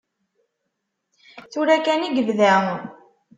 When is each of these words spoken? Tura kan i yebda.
Tura 1.51 1.77
kan 1.85 2.01
i 2.07 2.09
yebda. 2.15 2.55